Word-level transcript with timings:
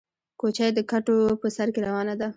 کوچۍ 0.39 0.69
د 0.77 0.79
کډو 0.91 1.19
په 1.41 1.47
سر 1.55 1.67
کې 1.73 1.79
روانه 1.87 2.13
ده 2.19 2.27